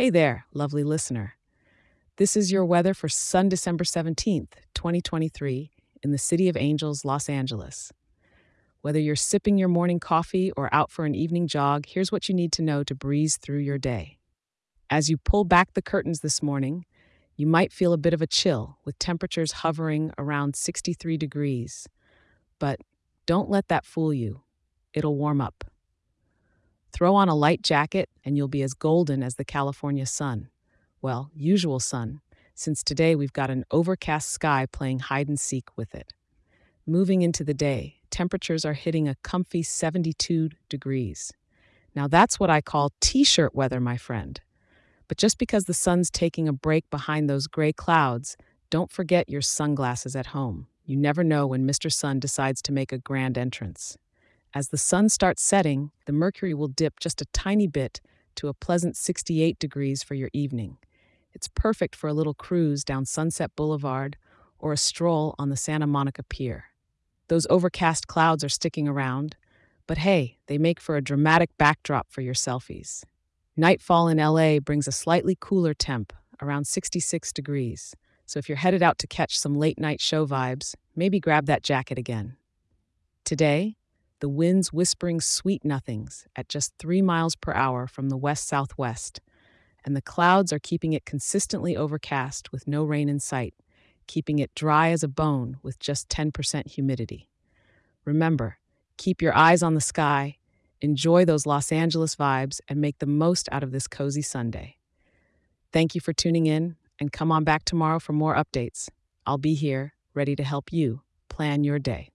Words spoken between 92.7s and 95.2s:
rain in sight, keeping it dry as a